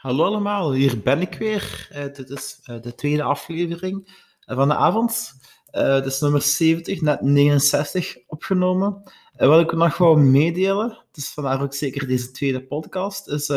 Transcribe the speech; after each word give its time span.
Hallo 0.00 0.24
allemaal, 0.24 0.72
hier 0.72 1.00
ben 1.00 1.20
ik 1.20 1.34
weer. 1.34 1.88
Uh, 1.92 2.02
dit 2.02 2.30
is 2.30 2.60
uh, 2.70 2.80
de 2.80 2.94
tweede 2.94 3.22
aflevering 3.22 4.22
van 4.46 4.68
de 4.68 4.74
avond. 4.74 5.32
Uh, 5.72 5.94
dit 5.94 6.06
is 6.06 6.20
nummer 6.20 6.42
70, 6.42 7.00
net 7.00 7.20
69 7.20 8.16
opgenomen. 8.26 9.02
En 9.36 9.48
wat 9.48 9.60
ik 9.60 9.72
nog 9.72 9.96
wou 9.96 10.20
meedelen, 10.20 10.98
dus 11.12 11.30
vandaar 11.30 11.62
ook 11.62 11.74
zeker 11.74 12.06
deze 12.06 12.30
tweede 12.30 12.66
podcast, 12.66 13.28
is 13.28 13.52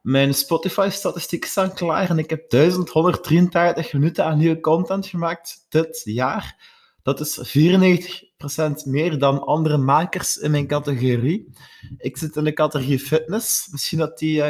mijn 0.00 0.34
Spotify-statistieken 0.34 1.48
staan 1.48 1.74
klaar 1.74 2.10
en 2.10 2.18
ik 2.18 2.30
heb 2.30 2.50
1183 2.50 3.92
minuten 3.92 4.24
aan 4.24 4.38
nieuwe 4.38 4.60
content 4.60 5.06
gemaakt 5.06 5.66
dit 5.68 6.00
jaar. 6.04 6.68
Dat 7.02 7.20
is 7.20 7.58
94% 7.58 8.84
meer 8.84 9.18
dan 9.18 9.44
andere 9.44 9.76
makers 9.76 10.36
in 10.36 10.50
mijn 10.50 10.66
categorie. 10.66 11.48
Ik 11.98 12.16
zit 12.16 12.36
in 12.36 12.44
de 12.44 12.52
categorie 12.52 12.98
fitness. 12.98 13.68
Misschien 13.70 13.98
dat 13.98 14.18
die 14.18 14.42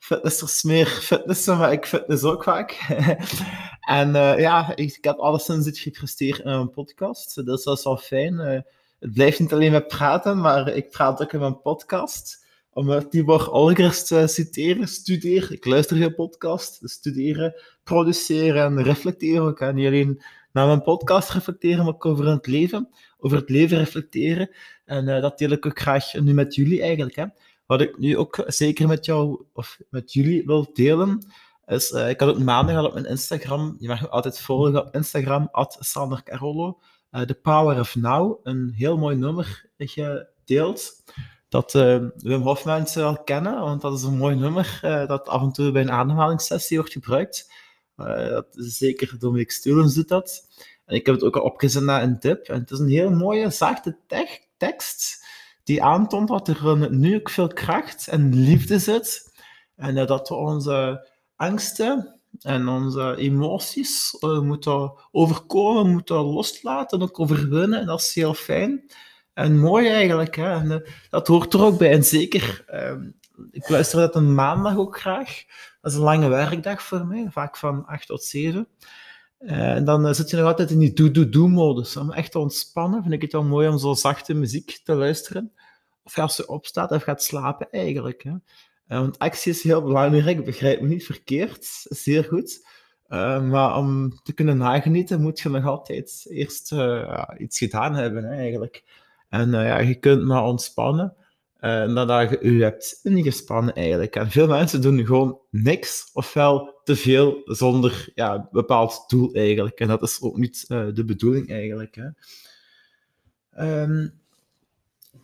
fitnessers 0.00 0.62
meer 0.62 0.86
fitnessen, 0.86 1.58
maar 1.58 1.72
ik 1.72 1.86
fitness 1.86 2.22
ook 2.22 2.42
vaak. 2.42 2.70
en 3.80 4.08
uh, 4.08 4.38
ja, 4.38 4.76
ik, 4.76 4.96
ik, 4.96 5.04
heb 5.04 5.18
alleszins 5.18 5.66
iets 5.66 5.80
gepresteerd 5.80 6.38
in 6.38 6.50
een 6.50 6.70
podcast, 6.70 7.44
dus 7.44 7.64
dat 7.64 7.78
is 7.78 7.84
wel 7.84 7.96
fijn. 7.96 8.34
Uh, 8.34 8.60
het 8.98 9.12
blijft 9.12 9.38
niet 9.38 9.52
alleen 9.52 9.72
met 9.72 9.88
praten, 9.88 10.40
maar 10.40 10.68
ik 10.68 10.90
praat 10.90 11.22
ook 11.22 11.32
in 11.32 11.40
mijn 11.40 11.60
podcast. 11.60 12.48
Om 12.72 13.08
Tibor 13.08 13.50
Olgers 13.50 14.06
te 14.06 14.26
citeren, 14.26 14.88
studeer. 14.88 15.52
Ik 15.52 15.64
luister 15.64 15.96
je 15.96 16.14
podcast, 16.14 16.80
studeren, 16.82 17.54
produceren 17.84 18.64
en 18.64 18.82
reflecteren. 18.82 19.48
Ik 19.48 19.54
kan 19.54 19.74
niet 19.74 19.86
alleen 19.86 20.22
naar 20.52 20.66
mijn 20.66 20.82
podcast 20.82 21.30
reflecteren, 21.30 21.84
maar 21.84 21.94
ook 21.94 22.06
over 22.06 22.26
het 22.26 22.46
leven. 22.46 22.88
Over 23.18 23.38
het 23.38 23.48
leven 23.48 23.78
reflecteren. 23.78 24.50
En 24.84 25.20
dat 25.20 25.38
deel 25.38 25.50
ik 25.50 25.66
ook 25.66 25.80
graag 25.80 26.14
nu 26.14 26.34
met 26.34 26.54
jullie 26.54 26.82
eigenlijk. 26.82 27.16
Hè. 27.16 27.24
Wat 27.70 27.80
ik 27.80 27.98
nu 27.98 28.16
ook 28.16 28.44
zeker 28.46 28.88
met 28.88 29.04
jou 29.04 29.44
of 29.52 29.78
met 29.90 30.12
jullie 30.12 30.46
wil 30.46 30.70
delen, 30.72 31.26
is, 31.66 31.90
uh, 31.90 32.08
ik 32.08 32.20
had 32.20 32.28
ook 32.28 32.38
maandag 32.38 32.76
al 32.76 32.86
op 32.86 32.92
mijn 32.94 33.06
Instagram, 33.06 33.76
je 33.78 33.88
mag 33.88 34.00
me 34.00 34.08
altijd 34.08 34.40
volgen 34.40 34.86
op 34.86 34.94
Instagram, 34.94 35.48
at 35.52 35.76
Sander 35.80 36.22
Carolo, 36.22 36.80
uh, 37.12 37.20
The 37.20 37.34
Power 37.34 37.78
of 37.78 37.96
Now, 37.96 38.40
een 38.42 38.72
heel 38.76 38.98
mooi 38.98 39.16
nummer 39.16 39.70
gedeeld, 39.78 41.02
dat 41.48 41.74
uh, 41.74 42.04
Wim 42.16 42.42
Hof 42.42 42.64
mensen 42.64 43.02
wel 43.02 43.22
kennen, 43.22 43.60
want 43.60 43.80
dat 43.80 43.98
is 43.98 44.02
een 44.02 44.16
mooi 44.16 44.36
nummer 44.36 44.78
dat 45.06 45.28
af 45.28 45.42
en 45.42 45.52
toe 45.52 45.72
bij 45.72 45.82
een 45.82 45.90
ademhalingssessie 45.90 46.76
wordt 46.76 46.92
gebruikt. 46.92 47.52
dat 48.30 48.56
is 48.56 48.76
zeker 48.76 49.18
Dominic 49.18 49.50
Stulens 49.50 49.94
doet 49.94 50.08
dat. 50.08 50.48
En 50.86 50.94
ik 50.94 51.06
heb 51.06 51.14
het 51.14 51.24
ook 51.24 51.36
al 51.36 51.42
opgezet 51.42 51.82
naar 51.82 52.02
een 52.02 52.18
tip. 52.18 52.48
En 52.48 52.60
het 52.60 52.70
is 52.70 52.78
een 52.78 52.88
heel 52.88 53.10
mooie, 53.10 53.50
zachte 53.50 53.98
tekst 54.56 55.19
die 55.70 55.82
aantoont 55.82 56.28
dat 56.28 56.48
er 56.48 56.90
nu 56.90 57.16
ook 57.16 57.30
veel 57.30 57.48
kracht 57.48 58.08
en 58.08 58.34
liefde 58.34 58.78
zit. 58.78 59.32
En 59.76 60.06
dat 60.06 60.28
we 60.28 60.34
onze 60.34 61.08
angsten 61.36 62.20
en 62.40 62.68
onze 62.68 63.16
emoties 63.16 64.16
uh, 64.20 64.40
moeten 64.40 64.92
overkomen, 65.10 65.92
moeten 65.92 66.16
loslaten, 66.16 67.02
ook 67.02 67.20
overwinnen. 67.20 67.80
En 67.80 67.86
dat 67.86 68.00
is 68.00 68.14
heel 68.14 68.34
fijn 68.34 68.90
en 69.34 69.58
mooi 69.58 69.88
eigenlijk. 69.88 70.36
Hè? 70.36 70.52
En, 70.52 70.70
uh, 70.70 70.76
dat 71.10 71.26
hoort 71.26 71.54
er 71.54 71.62
ook 71.62 71.78
bij. 71.78 71.90
En 71.90 72.04
zeker, 72.04 72.64
uh, 72.72 73.06
ik 73.50 73.68
luister 73.68 73.98
dat 73.98 74.14
een 74.14 74.34
maandag 74.34 74.76
ook 74.76 74.98
graag. 74.98 75.44
Dat 75.80 75.92
is 75.92 75.98
een 75.98 76.04
lange 76.04 76.28
werkdag 76.28 76.82
voor 76.82 77.06
mij, 77.06 77.26
vaak 77.30 77.56
van 77.56 77.86
8 77.86 78.06
tot 78.06 78.22
7. 78.22 78.68
Uh, 79.40 79.74
en 79.74 79.84
dan 79.84 80.14
zit 80.14 80.30
je 80.30 80.36
nog 80.36 80.46
altijd 80.46 80.70
in 80.70 80.78
die 80.78 80.92
do-do-do-modus. 80.92 81.96
Om 81.96 82.12
echt 82.12 82.32
te 82.32 82.38
ontspannen 82.38 83.02
vind 83.02 83.14
ik 83.14 83.22
het 83.22 83.32
wel 83.32 83.44
mooi 83.44 83.68
om 83.68 83.78
zo 83.78 83.94
zachte 83.94 84.34
muziek 84.34 84.80
te 84.84 84.94
luisteren 84.94 85.52
of 86.04 86.18
als 86.18 86.36
je 86.36 86.48
opstaat 86.48 86.90
of 86.90 87.02
gaat 87.02 87.22
slapen 87.22 87.70
eigenlijk. 87.70 88.22
Hè. 88.22 88.30
Uh, 88.30 88.38
want 88.86 89.18
actie 89.18 89.52
is 89.52 89.62
heel 89.62 89.82
belangrijk, 89.82 90.44
begrijp 90.44 90.80
me 90.80 90.88
niet 90.88 91.04
verkeerd, 91.04 91.66
zeer 91.88 92.24
goed. 92.24 92.68
Maar 93.08 93.76
om 93.76 94.20
te 94.22 94.32
kunnen 94.32 94.56
nagenieten 94.56 95.20
moet 95.20 95.40
je 95.40 95.48
nog 95.48 95.64
altijd 95.64 96.26
eerst 96.28 96.74
iets 97.38 97.58
gedaan 97.58 97.94
hebben 97.94 98.24
eigenlijk. 98.24 98.84
En 99.28 99.50
ja, 99.50 99.78
je 99.78 99.94
kunt 99.94 100.24
maar 100.24 100.44
ontspannen 100.44 101.14
nadat 101.60 102.30
je 102.30 102.52
je 102.52 102.62
hebt 102.62 103.00
ingespannen 103.02 103.74
eigenlijk. 103.74 104.16
En 104.16 104.30
veel 104.30 104.46
mensen 104.46 104.82
doen 104.82 105.06
gewoon 105.06 105.38
niks, 105.50 106.10
ofwel 106.12 106.80
te 106.84 106.96
veel 106.96 107.40
zonder 107.44 108.08
ja, 108.14 108.34
een 108.34 108.48
bepaald 108.50 109.04
doel 109.06 109.32
eigenlijk. 109.32 109.80
En 109.80 109.88
dat 109.88 110.02
is 110.02 110.22
ook 110.22 110.36
niet 110.36 110.64
de 110.68 111.04
bedoeling 111.06 111.50
eigenlijk. 111.50 111.94
Hè. 111.94 112.08
Um, 113.82 114.20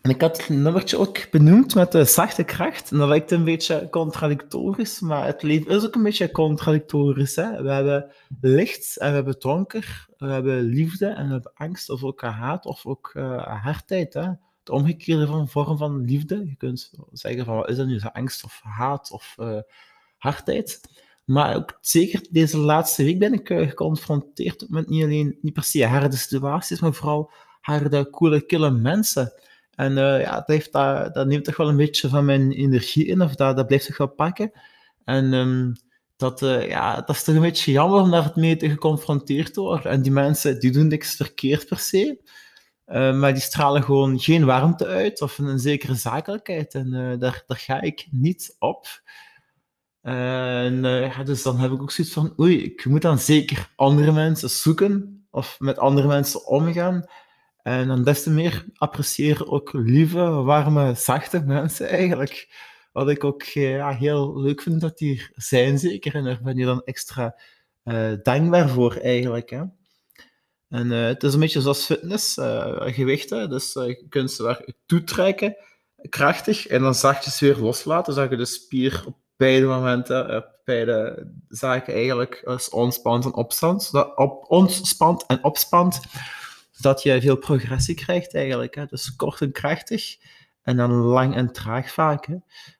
en 0.07 0.13
ik 0.13 0.21
had 0.21 0.37
het 0.37 0.49
nummertje 0.49 0.99
ook 0.99 1.31
benoemd 1.31 1.75
met 1.75 1.93
de 1.93 2.05
zachte 2.05 2.45
kracht. 2.45 2.91
En 2.91 2.99
dat 2.99 3.09
lijkt 3.09 3.31
een 3.31 3.45
beetje 3.45 3.89
contradictorisch, 3.91 5.01
maar 5.01 5.27
het 5.27 5.43
leven 5.43 5.71
is 5.71 5.87
ook 5.87 5.95
een 5.95 6.03
beetje 6.03 6.31
contradictorisch. 6.31 7.37
Hè? 7.37 7.63
We 7.63 7.71
hebben 7.71 8.13
licht 8.41 8.99
en 8.99 9.09
we 9.09 9.15
hebben 9.15 9.37
donker. 9.39 10.07
We 10.17 10.27
hebben 10.27 10.61
liefde 10.61 11.07
en 11.07 11.27
we 11.27 11.33
hebben 11.33 11.53
angst, 11.55 11.91
of 11.91 12.05
ook 12.05 12.23
haat, 12.23 12.67
of 12.67 12.87
ook 12.87 13.13
uh, 13.17 13.63
hardheid. 13.63 14.15
Hè? 14.15 14.29
Het 14.67 14.75
omgekeerde 14.75 15.27
van 15.27 15.39
een 15.39 15.49
vorm 15.49 15.77
van 15.77 16.05
liefde. 16.05 16.47
Je 16.47 16.57
kunt 16.57 16.93
zeggen 17.13 17.45
van, 17.45 17.57
wat 17.57 17.69
is 17.69 17.77
dat 17.77 17.87
nu? 17.87 18.01
Angst 18.13 18.45
of 18.45 18.61
haat 18.63 19.11
of 19.11 19.37
uh, 19.41 19.61
hardheid? 20.17 20.81
Maar 21.25 21.57
ook 21.57 21.79
zeker 21.81 22.27
deze 22.31 22.59
laatste 22.59 23.05
week 23.05 23.19
ben 23.19 23.33
ik 23.33 23.51
uh, 23.51 23.69
geconfronteerd 23.69 24.65
met 24.69 24.89
niet 24.89 25.03
alleen, 25.03 25.39
niet 25.41 25.53
per 25.53 25.63
se 25.63 25.87
harde 25.87 26.17
situaties, 26.17 26.81
maar 26.81 26.95
vooral 26.95 27.31
harde, 27.61 28.11
coole, 28.11 28.47
kille 28.47 28.71
mensen 28.71 29.33
en 29.71 29.91
uh, 29.93 30.21
ja, 30.21 30.35
dat, 30.35 30.47
heeft 30.47 30.73
dat, 30.73 31.15
dat, 31.15 31.27
neemt 31.27 31.45
toch 31.45 31.57
wel 31.57 31.69
een 31.69 31.77
beetje 31.77 32.09
van 32.09 32.25
mijn 32.25 32.53
energie 32.53 33.07
in, 33.07 33.23
of 33.23 33.35
dat, 33.35 33.57
dat 33.57 33.67
blijft 33.67 33.87
toch 33.87 33.97
wel 33.97 34.09
pakken. 34.09 34.53
En 35.05 35.33
um, 35.33 35.73
dat, 36.17 36.41
ja, 36.69 36.95
dat 36.95 37.17
is 37.17 37.25
toch 37.25 37.35
een 37.35 37.41
beetje 37.41 37.73
jammer 37.73 38.01
om 38.01 38.11
daar 38.11 38.33
mee 38.35 38.57
te 38.57 38.71
geconfronteerd 38.71 39.55
te 39.55 39.61
worden. 39.61 39.91
En 39.91 40.03
die 40.03 40.13
mensen 40.13 40.61
die 40.61 40.73
doen 40.73 40.87
niks 40.87 41.17
verkeerd 41.17 41.67
per 41.67 41.79
se, 41.79 42.19
uh, 42.87 43.19
maar 43.19 43.33
die 43.33 43.43
stralen 43.43 43.83
gewoon 43.83 44.19
geen 44.19 44.45
warmte 44.45 44.87
uit 44.87 45.23
of 45.23 45.39
een 45.39 45.59
zekere 45.59 45.95
zakelijkheid. 45.95 46.75
En 46.75 46.91
daar, 46.91 47.43
daar 47.47 47.59
ga 47.59 47.81
ik 47.81 48.07
niet 48.11 48.57
op. 48.59 48.87
En 50.03 50.83
ja, 50.83 51.23
dus 51.25 51.43
dan 51.43 51.59
heb 51.59 51.71
ik 51.71 51.83
ook 51.83 51.91
zoiets 51.91 52.15
van, 52.15 52.35
oei, 52.41 52.63
ik 52.63 52.85
moet 52.85 53.03
dan 53.03 53.19
zeker 53.19 53.73
andere 53.77 54.13
mensen 54.13 54.51
zoeken 54.51 55.27
of 55.31 55.57
met 55.59 55.79
andere 55.79 56.07
mensen 56.07 56.47
omgaan 56.47 57.07
en 57.67 57.89
dan 57.89 58.03
des 58.03 58.23
te 58.23 58.31
meer 58.31 58.65
appreciëren 58.75 59.49
ook 59.49 59.73
lieve, 59.73 60.31
warme, 60.31 60.95
zachte 60.95 61.41
mensen 61.45 61.89
eigenlijk. 61.89 62.49
Wat 62.93 63.09
ik 63.09 63.25
ook 63.25 63.43
eh, 63.43 63.99
heel 63.99 64.41
leuk 64.41 64.63
vind 64.63 64.81
dat 64.81 64.99
die 64.99 65.19
er 65.19 65.31
zijn, 65.35 65.79
zeker. 65.79 66.15
En 66.15 66.25
daar 66.25 66.41
ben 66.43 66.57
je 66.57 66.65
dan 66.65 66.83
extra 66.85 67.39
dankbaar 68.23 68.69
voor 68.69 68.95
eigenlijk. 68.95 69.51
Hè. 69.51 69.63
En 70.69 70.91
uh, 70.91 71.07
het 71.07 71.23
is 71.23 71.35
een 71.35 71.41
beetje 71.41 71.61
zoals 71.61 71.85
fitness, 71.85 72.37
uh, 72.37 72.77
gewichten. 72.77 73.51
Dus 73.51 73.73
je 73.73 74.07
kunt 74.09 74.31
ze 74.31 74.43
waar 74.43 74.65
toetrekken, 74.87 75.57
krachtig, 76.09 76.67
en 76.67 76.83
dan 76.83 76.95
zachtjes 76.95 77.41
weer 77.41 77.57
loslaten, 77.57 78.15
zodat 78.15 78.31
je 78.31 78.37
de 78.37 78.45
spier 78.45 79.03
op 79.07 79.17
beide 79.37 79.67
momenten, 79.67 80.37
op 80.37 80.55
beide 80.65 81.27
zaken 81.49 81.95
eigenlijk 81.95 82.61
ontspant 82.71 83.25
en 83.25 83.35
opspant. 83.35 83.91
Op, 84.15 84.45
ontspant 84.51 85.27
en 85.27 85.45
opspant 85.45 86.01
dat 86.81 87.03
je 87.03 87.21
veel 87.21 87.37
progressie 87.37 87.95
krijgt 87.95 88.35
eigenlijk. 88.35 88.75
Hè. 88.75 88.87
Dus 88.87 89.17
kort 89.17 89.41
en 89.41 89.53
krachtig 89.53 90.17
en 90.63 90.77
dan 90.77 90.93
lang 90.93 91.35
en 91.35 91.53
traag 91.53 91.93
vaak. 91.93 92.27
Hè. 92.27 92.37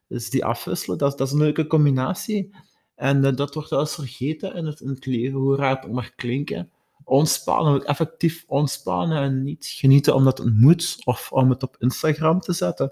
Dus 0.07 0.29
die 0.29 0.45
afwisselen, 0.45 0.97
dat, 0.97 1.17
dat 1.17 1.27
is 1.27 1.33
een 1.33 1.39
leuke 1.39 1.67
combinatie. 1.67 2.55
En 2.95 3.21
dat 3.35 3.53
wordt 3.53 3.69
wel 3.69 3.79
eens 3.79 3.95
vergeten 3.95 4.55
in 4.55 4.65
het, 4.65 4.79
in 4.79 4.89
het 4.89 5.05
leven, 5.05 5.39
hoe 5.39 5.55
raar 5.55 5.75
het 5.75 5.85
ook 5.85 5.91
mag 5.91 6.15
klinken. 6.15 6.71
Ontspannen, 7.07 7.85
effectief 7.85 8.43
ontspannen 8.47 9.21
en 9.21 9.43
niet 9.43 9.65
genieten 9.65 10.15
omdat 10.15 10.37
het 10.37 10.55
moet 10.59 11.01
of 11.03 11.31
om 11.31 11.49
het 11.49 11.63
op 11.63 11.75
Instagram 11.79 12.39
te 12.39 12.53
zetten. 12.53 12.91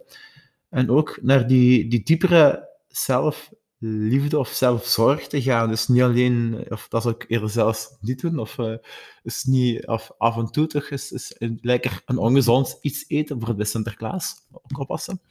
En 0.70 0.90
ook 0.90 1.20
naar 1.22 1.48
die, 1.48 1.88
die 1.88 2.04
diepere 2.04 2.70
zelf 2.88 3.52
liefde 3.88 4.40
of 4.40 4.48
zelfzorg 4.48 5.28
te 5.28 5.42
gaan. 5.42 5.70
Dus 5.70 5.88
niet 5.88 6.02
alleen, 6.02 6.66
of 6.70 6.88
dat 6.88 7.02
zou 7.02 7.16
ik 7.16 7.26
eerder 7.28 7.50
zelfs 7.50 7.98
niet 8.00 8.22
doen, 8.22 8.40
of 8.40 8.58
uh, 8.58 8.76
is 9.24 9.44
niet, 9.44 9.88
of 9.88 10.12
af 10.18 10.38
en 10.38 10.46
toe 10.46 10.68
toch 10.68 10.90
is, 10.90 11.12
is 11.12 11.36
lekker 11.62 12.02
een 12.06 12.18
ongezond 12.18 12.78
iets 12.82 13.06
eten, 13.08 13.38
bijvoorbeeld 13.38 13.58
bij 13.58 13.66
Sinterklaas, 13.66 14.36
ook 14.52 14.80
oppassen. 14.80 15.22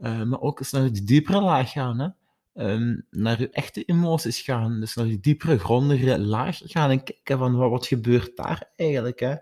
Uh, 0.00 0.22
maar 0.22 0.40
ook 0.40 0.58
eens 0.58 0.70
naar 0.70 0.92
die 0.92 1.04
diepere 1.04 1.40
laag 1.40 1.72
gaan, 1.72 1.98
hè. 1.98 2.08
Um, 2.60 3.06
naar 3.10 3.40
je 3.40 3.50
echte 3.50 3.84
emoties 3.84 4.40
gaan, 4.40 4.80
dus 4.80 4.94
naar 4.94 5.04
die 5.04 5.20
diepere, 5.20 5.58
grondigere 5.58 6.18
laag 6.18 6.60
gaan 6.64 6.90
en 6.90 7.02
kijken 7.02 7.38
van 7.38 7.56
wat, 7.56 7.86
gebeurt 7.86 8.36
daar 8.36 8.70
eigenlijk, 8.76 9.20
hè. 9.20 9.34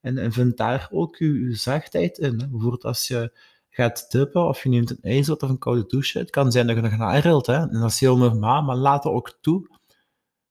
En, 0.00 0.18
en 0.18 0.32
vind 0.32 0.56
daar 0.56 0.88
ook 0.90 1.16
je, 1.16 1.54
zachtheid 1.54 2.18
in. 2.18 2.36
Bijvoorbeeld 2.36 2.84
als 2.84 3.08
je 3.08 3.38
gaat 3.70 4.10
tippen 4.10 4.48
of 4.48 4.62
je 4.62 4.68
neemt 4.68 4.90
een 4.90 4.98
ijsbad 5.02 5.42
of 5.42 5.48
een 5.48 5.58
koude 5.58 5.86
douche. 5.86 6.18
Het 6.18 6.30
kan 6.30 6.52
zijn 6.52 6.66
dat 6.66 6.76
je 6.76 6.82
nog 6.82 6.96
narilt, 6.96 7.46
hè. 7.46 7.54
En 7.54 7.80
dat 7.80 7.90
is 7.90 8.00
heel 8.00 8.16
normaal, 8.16 8.62
maar 8.62 8.76
laat 8.76 9.04
het 9.04 9.12
ook 9.12 9.38
toe. 9.40 9.68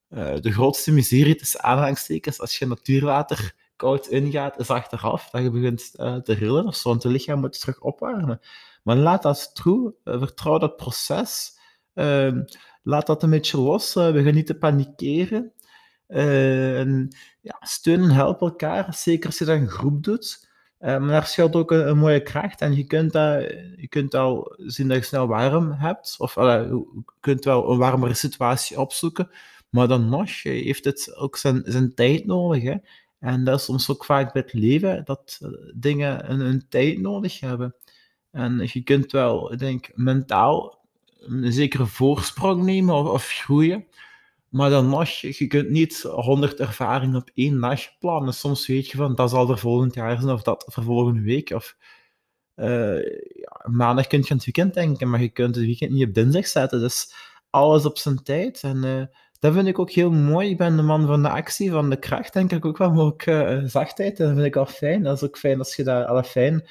Uh, 0.09 0.36
de 0.39 0.51
grootste 0.51 0.92
miserie 0.92 1.36
tussen 1.36 1.62
aanhangstekens, 1.63 2.39
als 2.39 2.57
je 2.57 2.68
natuurwater 2.68 3.56
koud 3.75 4.07
ingaat, 4.07 4.59
is 4.59 4.69
achteraf 4.69 5.30
dat 5.30 5.42
je 5.42 5.50
begint 5.50 5.92
uh, 5.95 6.16
te 6.16 6.33
rillen 6.33 6.68
of 6.68 6.75
zo, 6.75 6.89
want 6.89 7.04
je 7.04 7.09
lichaam 7.09 7.39
moet 7.39 7.59
terug 7.59 7.81
opwarmen. 7.81 8.39
Maar 8.83 8.95
laat 8.95 9.24
dat 9.24 9.51
toe, 9.54 9.94
uh, 10.04 10.18
vertrouw 10.19 10.57
dat 10.57 10.75
proces. 10.75 11.62
Ehm, 11.94 12.44
laat 12.84 13.06
dat 13.06 13.24
een 13.24 13.30
beetje 13.30 13.57
los. 13.57 13.95
Uh, 13.95 14.12
we 14.12 14.24
gaan 14.24 14.34
niet 14.34 14.45
te 14.45 14.57
panikeren. 14.57 15.51
Uh, 16.07 16.80
en, 16.80 17.16
ja, 17.42 17.57
steun 17.60 18.01
en 18.01 18.10
help 18.10 18.42
elkaar, 18.42 18.94
zeker 18.95 19.25
als 19.25 19.38
je 19.38 19.45
dat 19.45 19.57
in 19.57 19.69
groep 19.69 20.04
doet. 20.04 20.51
Uh, 20.80 20.90
maar 20.98 21.07
daar 21.07 21.25
schuilt 21.25 21.56
ook 21.56 21.72
een, 21.72 21.98
mooie 21.98 22.22
kracht. 22.24 22.62
En 22.62 22.75
je 22.75 22.84
kunt, 22.84 23.12
dat, 23.12 23.42
je 23.75 23.88
kunt 23.90 24.16
al 24.16 24.54
zien 24.57 24.88
dat 24.88 24.98
je 24.98 25.04
snel 25.04 25.28
warm 25.28 25.72
hebt. 25.72 26.16
Of 26.18 26.36
je 26.36 26.86
kunt 27.19 27.45
wel 27.45 27.72
een 27.72 27.78
warmere 27.78 28.13
situatie 28.13 28.80
opzoeken. 28.80 29.30
Maar 29.69 29.88
dan 29.88 30.10
nog 30.10 30.44
heeft 30.44 30.86
het 30.86 31.16
ook 31.16 31.38
zijn, 31.38 31.62
zijn 31.66 31.94
tijd 31.94 32.25
nodig. 32.25 32.63
Hè? 32.63 32.75
En 33.19 33.44
dat 33.44 33.60
is 33.60 33.66
soms 33.66 33.90
ook 33.90 34.06
vaak 34.06 34.34
bij 34.34 34.42
het 34.42 34.54
leven, 34.54 35.06
dat 35.06 35.40
dingen 35.75 36.31
een, 36.31 36.40
een 36.40 36.66
tijd 36.69 37.00
nodig 37.00 37.40
hebben. 37.40 37.75
En 38.31 38.69
je 38.74 38.81
kunt 38.84 39.12
wel, 39.12 39.54
ik 39.54 39.60
denk, 39.60 39.90
mentaal 39.95 40.82
een 41.27 41.51
zekere 41.51 41.85
voorsprong 41.85 42.63
nemen 42.63 43.11
of, 43.11 43.27
groeien. 43.27 43.85
Maar 44.49 44.69
dan 44.69 44.89
nog, 44.89 45.09
je 45.09 45.47
kunt 45.47 45.69
niet 45.69 46.01
100 46.01 46.59
ervaringen 46.59 47.15
op 47.15 47.29
één 47.33 47.59
dag 47.59 47.97
plannen. 47.99 48.33
Soms 48.33 48.67
weet 48.67 48.89
je 48.89 48.97
van, 48.97 49.15
dat 49.15 49.29
zal 49.29 49.49
er 49.49 49.57
volgend 49.57 49.93
jaar 49.93 50.21
zijn, 50.21 50.33
of 50.33 50.41
dat 50.41 50.65
voor 50.67 50.83
volgende 50.83 51.21
week. 51.21 51.49
Of 51.49 51.75
uh, 52.55 53.01
ja, 53.35 53.65
maandag 53.69 54.07
kun 54.07 54.19
je 54.19 54.29
aan 54.29 54.35
het 54.35 54.45
weekend 54.45 54.73
denken, 54.73 55.09
maar 55.09 55.21
je 55.21 55.29
kunt 55.29 55.55
het 55.55 55.65
weekend 55.65 55.91
niet 55.91 56.07
op 56.07 56.13
dinsdag 56.13 56.47
zetten. 56.47 56.79
Dus 56.79 57.13
alles 57.49 57.85
op 57.85 57.97
zijn 57.97 58.23
tijd. 58.23 58.63
En 58.63 58.85
uh, 58.85 59.05
dat 59.39 59.53
vind 59.53 59.67
ik 59.67 59.79
ook 59.79 59.91
heel 59.91 60.11
mooi. 60.11 60.49
Ik 60.49 60.57
ben 60.57 60.75
de 60.75 60.81
man 60.81 61.05
van 61.07 61.21
de 61.21 61.29
actie, 61.29 61.71
van 61.71 61.89
de 61.89 61.99
kracht, 61.99 62.33
denk 62.33 62.51
ik 62.51 62.65
ook 62.65 62.77
wel, 62.77 62.91
maar 62.91 63.03
ook 63.03 63.25
uh, 63.25 63.63
zachtheid. 63.63 64.17
Dat 64.17 64.33
vind 64.33 64.45
ik 64.45 64.55
al 64.55 64.65
fijn. 64.65 65.03
Dat 65.03 65.15
is 65.15 65.23
ook 65.23 65.37
fijn 65.37 65.59
als 65.59 65.75
je 65.75 65.83
dat 65.83 66.07
alle 66.07 66.23
fijn... 66.23 66.67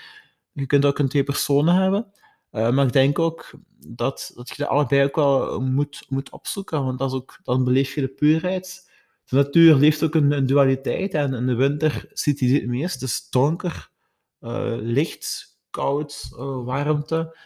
Je 0.55 0.67
kunt 0.67 0.85
ook 0.85 0.99
een 0.99 1.09
twee 1.09 1.25
personen 1.25 1.75
hebben. 1.75 2.07
Uh, 2.53 2.71
maar 2.71 2.87
ik 2.87 2.93
denk 2.93 3.19
ook 3.19 3.51
dat, 3.87 4.33
dat 4.35 4.49
je 4.49 4.55
dat 4.57 4.69
allebei 4.69 5.05
ook 5.05 5.17
wel 5.17 5.61
moet, 5.61 6.05
moet 6.09 6.31
opzoeken, 6.31 6.85
want 6.85 6.99
dat 6.99 7.11
is 7.11 7.17
ook, 7.17 7.39
dan 7.43 7.65
beleef 7.65 7.95
je 7.95 8.01
de 8.01 8.09
puurheid. 8.09 8.91
De 9.25 9.37
natuur 9.37 9.75
leeft 9.75 10.03
ook 10.03 10.15
een, 10.15 10.33
een 10.33 10.47
dualiteit 10.47 11.15
en 11.15 11.35
in 11.35 11.47
de 11.47 11.55
winter 11.55 12.09
ziet 12.13 12.41
hij 12.41 12.49
het 12.49 12.67
meest. 12.67 13.01
Dus 13.01 13.29
donker, 13.31 13.91
uh, 14.41 14.75
licht, 14.81 15.59
koud, 15.71 16.31
uh, 16.33 16.65
warmte. 16.65 17.37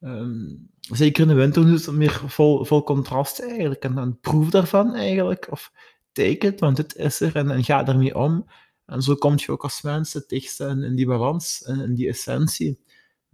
Um, 0.00 0.68
zeker 0.80 1.22
in 1.22 1.28
de 1.28 1.34
winter 1.34 1.72
is 1.72 1.86
het 1.86 1.94
meer 1.94 2.22
vol, 2.26 2.64
vol 2.64 2.82
contrast 2.82 3.40
eigenlijk. 3.40 3.82
En 3.82 3.94
dan 3.94 4.20
proef 4.20 4.50
daarvan 4.50 4.94
eigenlijk, 4.94 5.46
of 5.50 5.72
take 6.12 6.46
it, 6.46 6.60
want 6.60 6.78
het 6.78 6.96
is 6.96 7.20
er 7.20 7.36
en, 7.36 7.50
en 7.50 7.64
ga 7.64 7.86
ermee 7.86 8.16
om. 8.16 8.46
En 8.86 9.02
zo 9.02 9.14
kom 9.14 9.34
je 9.36 9.52
ook 9.52 9.62
als 9.62 9.82
mensen 9.82 10.24
dichtst 10.26 10.60
in, 10.60 10.94
die 10.94 11.06
balans, 11.06 11.62
in, 11.62 11.80
in 11.80 11.94
die 11.94 12.08
essentie. 12.08 12.83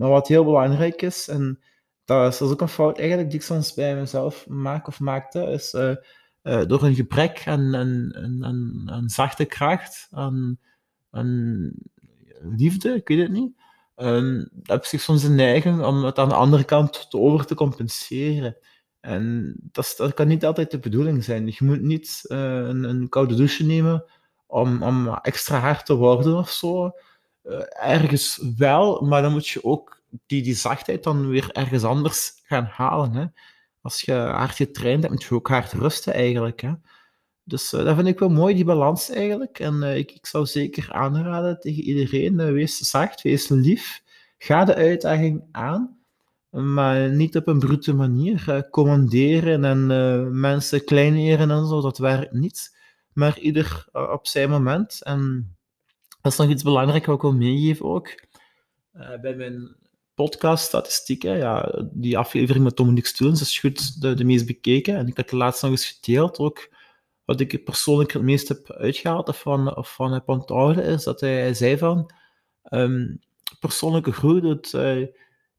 Maar 0.01 0.09
wat 0.09 0.29
heel 0.29 0.45
belangrijk 0.45 1.03
is, 1.03 1.29
en 1.29 1.61
dat 2.05 2.33
is, 2.33 2.41
ook 2.41 2.61
een 2.61 2.69
fout 2.69 2.99
eigenlijk 2.99 3.31
die 3.31 3.39
ik 3.39 3.45
soms 3.45 3.75
bij 3.75 3.97
mezelf 3.97 4.47
maak 4.49 4.87
of 4.87 5.01
maakte, 5.01 5.43
is 5.43 5.75
uh, 5.75 5.95
uh, 6.43 6.63
door 6.67 6.83
een 6.83 6.95
gebrek 6.95 7.43
aan, 7.47 7.75
aan, 8.91 9.09
zachte 9.09 9.45
kracht, 9.45 10.09
aan, 10.11 10.59
liefde, 12.57 12.95
ik 12.95 13.09
weet 13.09 13.19
het 13.19 13.31
niet, 13.31 13.53
um, 13.97 14.51
heb 14.63 14.85
ik 14.85 15.01
soms 15.01 15.23
een 15.23 15.35
neiging 15.35 15.83
om 15.83 16.05
het 16.05 16.19
aan 16.19 16.29
de 16.29 16.35
andere 16.35 16.65
kant 16.65 17.11
te 17.11 17.19
over 17.19 17.47
te 17.47 17.55
compenseren. 17.55 18.57
En 19.01 19.57
dat, 19.73 19.95
dat 19.97 20.15
kan 20.15 20.29
niet 20.29 20.45
altijd 20.45 20.71
de 20.71 20.79
bedoeling 20.79 21.25
zijn. 21.25 21.47
Je 21.47 21.57
moet 21.59 21.81
niet 21.81 22.21
uh, 22.29 22.39
een, 22.39 22.85
een, 22.85 23.09
koude 23.09 23.35
douche 23.35 23.65
nemen 23.65 24.05
om, 24.47 24.83
om 24.83 25.09
extra 25.09 25.59
hard 25.59 25.87
te 25.87 25.95
worden 25.95 26.37
of 26.37 26.51
zo. 26.51 26.93
Uh, 27.45 27.61
ergens 27.71 28.43
wel, 28.57 29.01
maar 29.01 29.23
dan 29.23 29.33
moet 29.33 29.49
je 29.49 29.65
ook 29.65 30.03
die, 30.27 30.43
die 30.43 30.55
zachtheid 30.55 31.03
dan 31.03 31.29
weer 31.29 31.51
ergens 31.53 31.85
anders 31.85 32.41
gaan 32.45 32.65
halen. 32.65 33.15
Hè. 33.15 33.27
Als 33.81 34.01
je 34.01 34.13
hard 34.13 34.55
getraind 34.55 35.03
hebt, 35.03 35.15
moet 35.15 35.25
je 35.25 35.35
ook 35.35 35.49
hard 35.49 35.73
rusten 35.73 36.13
eigenlijk. 36.13 36.61
Hè. 36.61 36.73
Dus 37.45 37.73
uh, 37.73 37.85
dat 37.85 37.95
vind 37.95 38.09
ik 38.09 38.19
wel 38.19 38.29
mooi, 38.29 38.55
die 38.55 38.65
balans 38.65 39.11
eigenlijk. 39.11 39.59
En 39.59 39.75
uh, 39.75 39.97
ik, 39.97 40.13
ik 40.13 40.27
zou 40.27 40.47
zeker 40.47 40.93
aanraden 40.93 41.61
tegen 41.61 41.83
iedereen, 41.83 42.53
wees 42.53 42.79
zacht, 42.79 43.23
wees 43.23 43.49
lief. 43.49 44.03
Ga 44.39 44.65
de 44.65 44.75
uitdaging 44.75 45.45
aan, 45.53 45.99
maar 46.51 47.11
niet 47.11 47.37
op 47.37 47.47
een 47.47 47.59
brute 47.59 47.95
manier. 47.95 48.69
commanderen 48.71 49.65
en 49.65 50.41
mensen 50.41 50.85
kleineren 50.85 51.51
en 51.51 51.67
zo, 51.67 51.81
dat 51.81 51.99
werkt 51.99 52.33
niet. 52.33 52.77
Maar 53.13 53.39
ieder 53.39 53.85
op 53.93 54.27
zijn 54.27 54.51
moment. 54.51 55.03
En 55.03 55.55
dat 56.21 56.33
is 56.33 56.39
nog 56.39 56.49
iets 56.49 56.63
belangrijks 56.63 57.07
wat 57.07 57.17
ik 57.17 57.23
wil 57.23 57.33
meegeven 57.33 57.87
ook. 57.87 58.23
Uh, 58.97 59.21
bij 59.21 59.35
mijn 59.35 59.77
podcaststatistieken, 60.15 61.37
ja, 61.37 61.85
die 61.93 62.19
aflevering 62.19 62.65
met 62.65 62.77
Dominique 62.77 63.09
Stulens 63.09 63.41
is 63.41 63.59
goed 63.59 64.01
de, 64.01 64.25
meest 64.25 64.47
bekeken. 64.47 64.97
En 64.97 65.07
ik 65.07 65.17
had 65.17 65.29
de 65.29 65.37
laatst 65.37 65.63
nog 65.63 65.71
eens 65.71 65.87
gedeeld 65.91 66.39
ook. 66.39 66.69
Wat 67.25 67.41
ik 67.41 67.65
persoonlijk 67.65 68.13
het 68.13 68.23
meest 68.23 68.49
heb 68.49 68.71
uitgehaald 68.71 69.37
van, 69.37 69.77
of 69.77 69.95
van 69.95 70.13
heb 70.13 70.29
onthouden, 70.29 70.85
is 70.85 71.05
dat 71.05 71.21
hij, 71.21 71.55
zei 71.55 71.79
van 71.79 72.11
um, 72.71 73.21
persoonlijke 73.61 74.13
groei 74.13 74.41
doet. 74.41 74.73
Uh, 74.73 75.07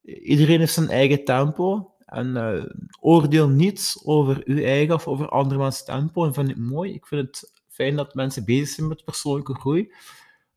iedereen 0.02 0.60
heeft 0.60 0.74
zijn 0.74 0.90
eigen 0.90 1.24
tempo. 1.24 1.94
En 2.06 2.28
uh, 2.28 2.64
oordeel 3.00 3.50
niet 3.50 4.02
over 4.04 4.42
uw 4.46 4.64
eigen 4.64 4.96
of 4.96 5.08
over 5.08 5.30
andermans 5.30 5.84
tempo. 5.84 6.26
En 6.26 6.34
vind 6.34 6.50
ik 6.50 6.58
mooi. 6.58 6.94
Ik 6.94 7.06
vind 7.06 7.28
het 7.28 7.62
fijn 7.68 7.96
dat 7.96 8.16
mensen 8.16 8.46
bezig 8.46 8.68
zijn 8.68 8.88
met 8.88 9.04
persoonlijke 9.04 9.54
groei. 9.54 9.94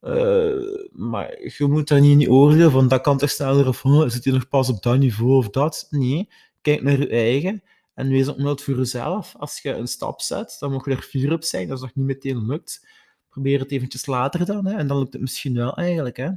Uh, 0.07 0.87
maar 0.93 1.41
je 1.43 1.67
moet 1.67 1.89
daar 1.89 2.01
niet 2.01 2.21
in 2.21 2.31
oordelen 2.31 2.71
van 2.71 2.89
dat 2.89 3.01
kan 3.01 3.19
toch 3.19 3.31
sneller 3.31 3.69
of 3.69 3.85
oh, 3.85 4.09
zit 4.09 4.25
je 4.25 4.33
nog 4.33 4.49
pas 4.49 4.69
op 4.69 4.83
dat 4.83 4.99
niveau 4.99 5.37
of 5.37 5.51
dat. 5.51 5.87
Nee, 5.91 6.29
kijk 6.61 6.83
naar 6.83 6.99
je 6.99 7.09
eigen 7.09 7.63
en 7.95 8.09
wees 8.09 8.29
opnieuw 8.29 8.57
voor 8.57 8.77
jezelf. 8.77 9.35
Als 9.39 9.61
je 9.61 9.71
een 9.71 9.89
stap 9.89 10.21
zet, 10.21 10.57
dan 10.59 10.73
mag 10.73 10.85
je 10.85 10.91
er 10.91 11.03
fier 11.03 11.33
op 11.33 11.45
zijn. 11.45 11.69
Dat 11.69 11.77
is 11.77 11.83
nog 11.83 11.95
niet 11.95 12.07
meteen 12.07 12.47
lukt. 12.47 12.87
Probeer 13.29 13.59
het 13.61 13.71
eventjes 13.71 14.07
later 14.07 14.47
dan, 14.47 14.67
hè, 14.67 14.77
en 14.77 14.87
dan 14.87 14.99
lukt 14.99 15.13
het 15.13 15.23
misschien 15.23 15.55
wel 15.55 15.77
eigenlijk. 15.77 16.17
Hè. 16.17 16.31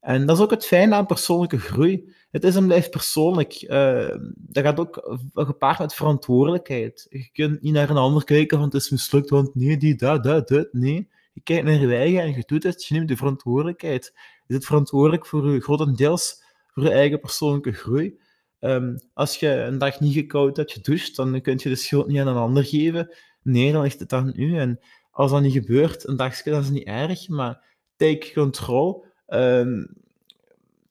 En 0.00 0.26
dat 0.26 0.36
is 0.36 0.42
ook 0.42 0.50
het 0.50 0.66
fijne 0.66 0.94
aan 0.94 1.06
persoonlijke 1.06 1.58
groei. 1.58 2.12
Het 2.30 2.44
is 2.44 2.56
en 2.56 2.66
blijft 2.66 2.90
persoonlijk. 2.90 3.62
Uh, 3.62 4.16
dat 4.36 4.64
gaat 4.64 4.80
ook 4.80 5.20
gepaard 5.34 5.78
met 5.78 5.94
verantwoordelijkheid. 5.94 7.06
Je 7.10 7.28
kunt 7.32 7.62
niet 7.62 7.72
naar 7.72 7.90
een 7.90 7.96
ander 7.96 8.24
kijken 8.24 8.56
van 8.58 8.66
het 8.66 8.74
is 8.74 8.90
mislukt, 8.90 9.30
want 9.30 9.54
nee, 9.54 9.76
die, 9.76 9.94
dat, 9.94 10.24
dat, 10.24 10.48
dat. 10.48 10.68
Nee 10.72 11.08
je 11.34 11.40
kijkt 11.42 11.64
naar 11.64 11.74
je 11.74 11.96
eigen 11.96 12.20
en 12.20 12.34
je 12.34 12.42
doet 12.46 12.62
het, 12.62 12.84
je 12.84 12.94
neemt 12.94 13.08
de 13.08 13.16
verantwoordelijkheid. 13.16 14.12
Je 14.46 14.54
zit 14.54 14.66
verantwoordelijk 14.66 15.26
voor 15.26 15.50
je, 15.50 15.60
grotendeels 15.60 16.42
voor 16.66 16.82
je 16.82 16.90
eigen 16.90 17.20
persoonlijke 17.20 17.72
groei. 17.72 18.18
Um, 18.60 18.98
als 19.14 19.36
je 19.36 19.48
een 19.48 19.78
dag 19.78 20.00
niet 20.00 20.14
gekoud 20.14 20.56
hebt 20.56 20.72
gedoucht, 20.72 21.16
dan 21.16 21.40
kun 21.40 21.60
je 21.62 21.68
de 21.68 21.74
schuld 21.74 22.06
niet 22.06 22.20
aan 22.20 22.26
een 22.26 22.36
ander 22.36 22.64
geven. 22.64 23.14
Nee, 23.42 23.72
dan 23.72 23.82
ligt 23.82 23.98
het 23.98 24.12
aan 24.12 24.32
u. 24.36 24.58
En 24.58 24.80
als 25.10 25.30
dat 25.30 25.42
niet 25.42 25.52
gebeurt, 25.52 26.08
een 26.08 26.16
dagje, 26.16 26.50
dan 26.50 26.60
is 26.60 26.66
het 26.66 26.74
niet 26.74 26.86
erg, 26.86 27.28
maar 27.28 27.64
take 27.96 28.32
control. 28.32 29.04
Um, 29.28 29.88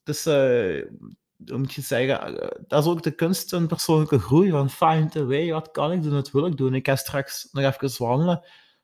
dus, 0.04 0.28
uh, 0.28 0.86
moet 1.38 1.74
je 1.74 1.82
zeggen, 1.82 2.34
uh, 2.34 2.48
dat 2.68 2.84
is 2.84 2.90
ook 2.90 3.04
de 3.04 3.16
kunst 3.16 3.50
van 3.50 3.68
persoonlijke 3.68 4.20
groei, 4.20 4.50
van 4.50 4.70
find 4.70 5.12
the 5.12 5.26
way, 5.26 5.52
wat 5.52 5.72
kan 5.72 5.92
ik 5.92 6.04
doen, 6.04 6.14
wat 6.14 6.32
wil 6.32 6.46
ik 6.46 6.58
doen. 6.58 6.74
Ik 6.74 6.88
ga 6.88 6.96
straks 6.96 7.50
nog 7.52 7.64
even 7.64 8.06
wandelen, 8.06 8.44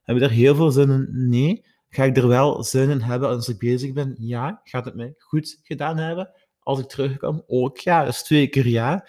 heb 0.10 0.24
ik 0.24 0.30
er 0.30 0.36
heel 0.36 0.56
veel 0.56 0.72
zin 0.72 0.89
in? 0.89 1.30
Nee. 1.30 1.66
Ga 1.89 2.04
ik 2.04 2.18
er 2.18 2.28
wel 2.28 2.63
zin 2.63 2.89
in 2.89 3.01
hebben 3.01 3.30
als 3.30 3.48
ik 3.48 3.58
bezig 3.58 3.94
ben? 3.94 4.16
Ja. 4.20 4.62
Gaat 4.63 4.86
het 4.86 4.96
mij 4.96 5.13
goed 5.18 5.60
gedaan 5.63 5.98
hebben? 5.98 6.32
Als 6.60 6.80
ik 6.80 6.88
terugkom? 6.88 7.44
Ook 7.48 7.78
ja. 7.78 8.04
Dat 8.04 8.13
is 8.13 8.24
twee 8.24 8.48
keer 8.48 8.68
ja. 8.68 9.08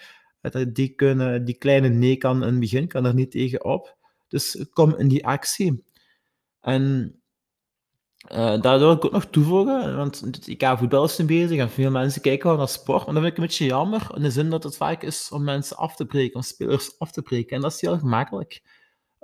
Die, 0.67 0.89
kunnen, 0.89 1.45
die 1.45 1.57
kleine 1.57 1.89
nee 1.89 2.17
kan 2.17 2.43
in 2.43 2.49
het 2.49 2.59
begin, 2.59 2.87
kan 2.87 3.05
er 3.05 3.13
niet 3.13 3.31
tegen 3.31 3.65
op. 3.65 3.97
Dus 4.27 4.65
kom 4.73 4.95
in 4.95 5.07
die 5.07 5.25
actie. 5.25 5.83
En 6.59 7.15
uh, 8.31 8.61
daar 8.61 8.79
wil 8.79 8.91
ik 8.91 9.05
ook 9.05 9.11
nog 9.11 9.25
toevoegen, 9.25 9.95
want 9.95 10.47
IK 10.47 10.73
voetbal 10.77 11.03
is 11.03 11.17
nu 11.17 11.25
bezig 11.25 11.59
en 11.59 11.69
veel 11.69 11.91
mensen 11.91 12.21
kijken 12.21 12.49
wel 12.49 12.57
naar 12.57 12.67
sport, 12.67 13.05
maar 13.05 13.13
dat 13.13 13.23
vind 13.23 13.35
ik 13.35 13.37
een 13.37 13.47
beetje 13.47 13.65
jammer, 13.65 14.11
in 14.15 14.21
de 14.21 14.31
zin 14.31 14.49
dat 14.49 14.63
het 14.63 14.77
vaak 14.77 15.03
is 15.03 15.29
om 15.31 15.43
mensen 15.43 15.77
af 15.77 15.95
te 15.95 16.05
breken, 16.05 16.35
om 16.35 16.41
spelers 16.41 16.99
af 16.99 17.11
te 17.11 17.21
breken. 17.21 17.55
En 17.55 17.61
dat 17.61 17.73
is 17.73 17.81
heel 17.81 17.99
gemakkelijk. 17.99 18.61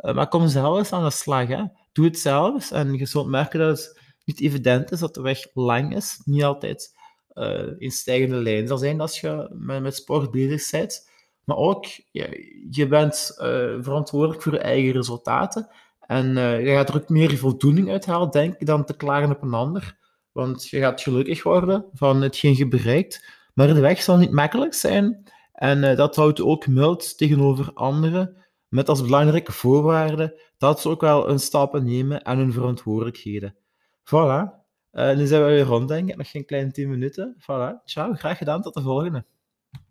Uh, 0.02 0.14
maar 0.14 0.28
kom 0.28 0.48
zelf 0.48 0.78
eens 0.78 0.94
aan 0.94 1.04
de 1.04 1.12
slag. 1.12 1.48
Hè. 1.48 1.64
Doe 1.92 2.06
het 2.06 2.20
zelf 2.20 2.72
en 2.72 2.94
je 2.94 3.06
zult 3.06 3.28
merken 3.28 3.60
dat 3.60 3.78
het 3.78 4.02
niet 4.26 4.42
evident 4.42 4.92
is, 4.92 5.00
dat 5.00 5.14
de 5.14 5.22
weg 5.22 5.46
lang 5.54 5.96
is. 5.96 6.22
Niet 6.26 6.44
altijd 6.44 6.96
uh, 7.34 7.68
in 7.78 7.92
stijgende 7.92 8.36
lijn 8.36 8.68
zal 8.68 8.78
zijn 8.78 9.02
als 9.02 9.20
je 9.20 9.50
met, 9.52 9.96
sport 9.96 10.32
bezig 10.32 10.72
bent. 10.72 11.10
Maar 11.44 11.58
ook, 11.58 11.86
je 12.70 12.88
bent 12.90 13.32
uh, 13.38 13.78
verantwoordelijk 13.82 14.42
voor 14.42 14.54
je 14.54 14.60
eigen 14.60 14.92
resultaten. 14.92 15.70
En 16.00 16.28
je 16.38 16.72
gaat 16.74 16.90
er 16.90 16.96
ook 16.96 17.10
meer 17.10 17.38
voldoening 17.38 17.90
uithalen, 17.90 18.32
denk 18.32 18.54
ik, 18.60 18.66
dan 18.66 18.86
te 18.86 18.96
klagen 18.96 19.32
op 19.32 19.42
een 19.42 19.54
ander. 19.54 19.98
Want 20.32 20.70
je 20.70 20.80
gaat 20.80 21.02
gelukkig 21.02 21.44
worden 21.44 21.86
van 21.94 22.22
hetgeen 22.22 22.56
je 22.58 22.68
bereikt. 22.68 23.26
Maar 23.54 23.68
de 23.68 23.80
weg 23.80 24.02
zal 24.02 24.18
niet 24.18 24.32
makkelijk 24.32 24.74
zijn. 24.74 25.24
En 25.54 25.96
dat 25.96 26.16
houdt 26.16 26.42
ook 26.42 26.68
mild 26.68 27.18
tegenover 27.18 27.74
anderen 27.74 28.47
met 28.70 28.90
als 28.90 29.02
belangrijke 29.02 29.52
voorwaarde 29.52 30.42
dat 30.58 30.82
ze 30.82 30.90
ook 30.90 31.02
wel 31.02 31.30
een 31.30 31.40
stappen 31.40 31.84
nemen 31.84 32.26
aan 32.26 32.38
hun 32.38 32.54
verantwoordelijkheden. 32.54 33.56
Voilà. 34.04 34.66
Uh, 34.92 35.16
nu 35.16 35.26
zijn 35.26 35.44
we 35.44 35.48
weer 35.48 35.64
rond, 35.64 35.88
denk 35.88 36.10
ik. 36.10 36.16
Nog 36.16 36.32
geen 36.32 36.46
kleine 36.46 36.72
10 36.72 36.90
minuten. 36.90 37.36
Voilà. 37.42 37.84
Ciao, 37.86 38.14
graag 38.14 38.38
gedaan. 38.38 38.62
Tot 38.62 38.74
de 38.74 38.82
volgende. 38.82 39.26